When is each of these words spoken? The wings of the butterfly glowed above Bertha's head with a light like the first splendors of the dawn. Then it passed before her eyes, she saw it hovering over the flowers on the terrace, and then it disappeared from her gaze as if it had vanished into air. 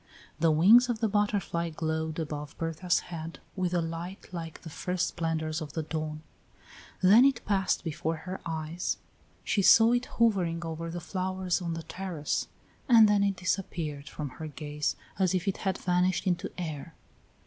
The 0.39 0.49
wings 0.49 0.89
of 0.89 0.97
the 0.99 1.07
butterfly 1.07 1.69
glowed 1.69 2.17
above 2.17 2.57
Bertha's 2.57 3.01
head 3.13 3.37
with 3.55 3.71
a 3.71 3.83
light 3.83 4.29
like 4.33 4.63
the 4.63 4.69
first 4.71 5.09
splendors 5.09 5.61
of 5.61 5.73
the 5.73 5.83
dawn. 5.83 6.23
Then 7.03 7.23
it 7.23 7.45
passed 7.45 7.83
before 7.83 8.15
her 8.25 8.41
eyes, 8.43 8.97
she 9.43 9.61
saw 9.61 9.91
it 9.91 10.07
hovering 10.17 10.65
over 10.65 10.89
the 10.89 10.99
flowers 10.99 11.61
on 11.61 11.75
the 11.75 11.83
terrace, 11.83 12.47
and 12.89 13.07
then 13.07 13.21
it 13.23 13.35
disappeared 13.35 14.09
from 14.09 14.29
her 14.29 14.47
gaze 14.47 14.95
as 15.19 15.35
if 15.35 15.47
it 15.47 15.57
had 15.57 15.77
vanished 15.77 16.25
into 16.25 16.51
air. 16.57 16.95